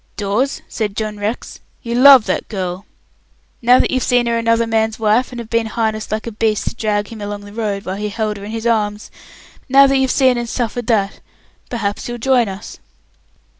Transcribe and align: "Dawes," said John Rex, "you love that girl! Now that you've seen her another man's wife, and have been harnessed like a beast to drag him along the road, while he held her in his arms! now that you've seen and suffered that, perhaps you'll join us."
"Dawes," 0.17 0.63
said 0.67 0.95
John 0.95 1.19
Rex, 1.19 1.59
"you 1.83 1.93
love 1.93 2.25
that 2.25 2.47
girl! 2.47 2.87
Now 3.61 3.77
that 3.77 3.91
you've 3.91 4.01
seen 4.01 4.25
her 4.25 4.35
another 4.35 4.65
man's 4.65 4.97
wife, 4.97 5.31
and 5.31 5.37
have 5.37 5.51
been 5.51 5.67
harnessed 5.67 6.11
like 6.11 6.25
a 6.25 6.31
beast 6.31 6.67
to 6.67 6.73
drag 6.75 7.09
him 7.09 7.21
along 7.21 7.41
the 7.41 7.53
road, 7.53 7.85
while 7.85 7.97
he 7.97 8.09
held 8.09 8.37
her 8.37 8.43
in 8.43 8.49
his 8.49 8.65
arms! 8.65 9.11
now 9.69 9.85
that 9.85 9.97
you've 9.97 10.09
seen 10.09 10.39
and 10.39 10.49
suffered 10.49 10.87
that, 10.87 11.19
perhaps 11.69 12.09
you'll 12.09 12.17
join 12.17 12.49
us." 12.49 12.79